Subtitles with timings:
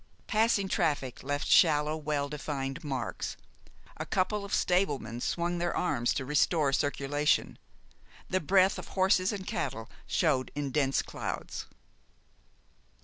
[0.25, 3.37] Passing traffic left shallow, well defined marks.
[3.97, 7.59] A couple of stablemen swung their arms to restore circulation.
[8.27, 11.67] The breath of horses and cattle showed in dense clouds.